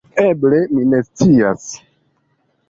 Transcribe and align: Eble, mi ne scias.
Eble, 0.21 0.61
mi 0.77 0.85
ne 0.93 1.01
scias. 1.09 1.69